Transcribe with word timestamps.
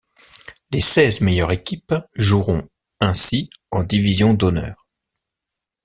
Les 0.71 0.81
seize 0.81 1.21
meilleures 1.21 1.51
équipes 1.51 1.93
joueront 2.15 2.67
ainsi 3.01 3.51
en 3.69 3.83
division 3.83 4.33
d'Honneur. 4.33 4.87